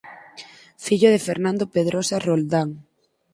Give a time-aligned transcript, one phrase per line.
[0.85, 2.69] Fillo de Fernando Pedrosa Roldán.